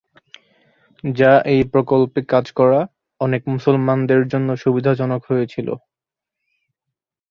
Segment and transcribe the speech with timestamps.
[1.03, 2.79] যা এই প্রকল্পে কাজ করা
[3.21, 5.73] অনেক মুসলমানদের জন্য সুবিধাজনক হয়েছিলো।